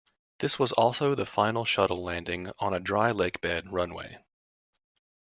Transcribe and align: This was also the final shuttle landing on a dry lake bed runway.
This 0.39 0.57
was 0.57 0.71
also 0.71 1.13
the 1.13 1.27
final 1.27 1.63
shuttle 1.63 2.03
landing 2.03 2.51
on 2.57 2.73
a 2.73 2.79
dry 2.79 3.11
lake 3.11 3.39
bed 3.39 3.71
runway. 3.71 4.17